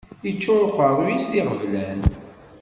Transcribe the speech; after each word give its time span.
Iččuṛ 0.29 0.61
uqeṛṛuy-is 0.67 1.25
d 1.31 1.33
iɣeblan 1.39 2.01